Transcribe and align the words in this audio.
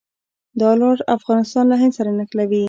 دا 0.59 0.69
لار 0.79 0.97
افغانستان 1.17 1.65
له 1.71 1.75
هند 1.81 1.93
سره 1.97 2.09
نښلوي. 2.19 2.59